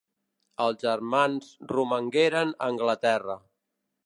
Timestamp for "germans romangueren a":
0.85-2.71